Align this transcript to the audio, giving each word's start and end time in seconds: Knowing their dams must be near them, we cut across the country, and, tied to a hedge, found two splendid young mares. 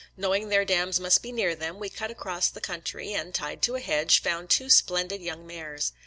Knowing 0.17 0.49
their 0.49 0.65
dams 0.65 0.99
must 0.99 1.21
be 1.21 1.31
near 1.31 1.53
them, 1.53 1.77
we 1.77 1.87
cut 1.87 2.09
across 2.09 2.49
the 2.49 2.59
country, 2.59 3.13
and, 3.13 3.35
tied 3.35 3.61
to 3.61 3.75
a 3.75 3.79
hedge, 3.79 4.19
found 4.19 4.49
two 4.49 4.67
splendid 4.67 5.21
young 5.21 5.45
mares. 5.45 5.93